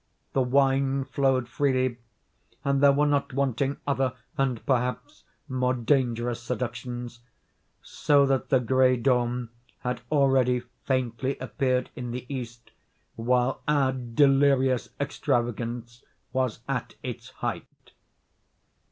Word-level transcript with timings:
The 0.33 0.41
wine 0.41 1.05
flowed 1.05 1.47
freely, 1.47 1.97
and 2.65 2.81
there 2.81 2.91
were 2.91 3.05
not 3.05 3.33
wanting 3.33 3.77
other 3.85 4.13
and 4.35 4.65
perhaps 4.65 5.25
more 5.47 5.75
dangerous 5.75 6.41
seductions; 6.41 7.19
so 7.83 8.25
that 8.25 8.49
the 8.49 8.59
gray 8.59 8.97
dawn 8.97 9.49
had 9.81 10.01
already 10.11 10.61
faintly 10.85 11.37
appeared 11.37 11.91
in 11.95 12.09
the 12.09 12.25
east, 12.33 12.71
while 13.15 13.61
our 13.67 13.91
delirious 13.91 14.89
extravagance 14.99 16.01
was 16.33 16.61
at 16.67 16.95
its 17.03 17.29
height. 17.45 17.91